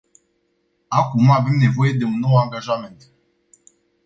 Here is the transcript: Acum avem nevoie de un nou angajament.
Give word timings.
Acum 0.99 1.25
avem 1.31 1.55
nevoie 1.65 1.93
de 1.99 2.05
un 2.09 2.17
nou 2.23 2.37
angajament. 2.41 2.99